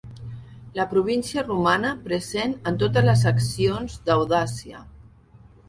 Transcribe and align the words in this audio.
La 0.79 0.85
província 0.93 1.43
romana 1.43 1.91
present 2.09 2.57
en 2.71 2.81
totes 2.87 3.07
les 3.11 3.23
accions 3.35 4.01
d'audàcia. 4.09 4.85